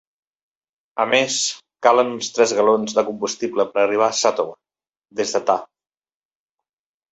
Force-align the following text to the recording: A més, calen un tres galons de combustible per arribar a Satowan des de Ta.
A 1.03 1.05
més, 1.09 1.35
calen 1.87 2.09
un 2.13 2.23
tres 2.37 2.55
galons 2.61 2.97
de 3.01 3.05
combustible 3.11 3.67
per 3.75 3.83
arribar 3.83 4.09
a 4.09 4.17
Satowan 4.23 4.61
des 5.23 5.37
de 5.39 5.45
Ta. 5.53 5.61